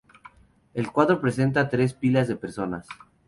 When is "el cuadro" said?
0.73-1.21